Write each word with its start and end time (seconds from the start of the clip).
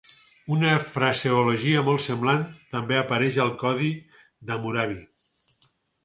Una 0.53 0.69
fraseologia 0.93 1.83
molt 1.89 2.01
semblant 2.05 2.41
també 2.75 2.97
apareix 3.01 3.37
al 3.43 3.51
codi 3.65 3.91
d'Hammurabi. 4.49 4.97